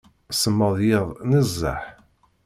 [0.39, 1.83] Semmeḍ yiḍ nezzeh.